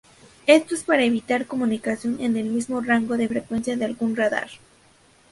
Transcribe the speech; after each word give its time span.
Esto 0.47 0.73
es 0.73 0.83
para 0.83 1.03
evitar 1.03 1.45
comunicación 1.45 2.19
en 2.21 2.35
el 2.35 2.45
mismo 2.49 2.81
rango 2.81 3.17
de 3.17 3.27
frecuencia 3.27 3.77
de 3.77 3.85
algún 3.85 4.15
radar. 4.15 4.49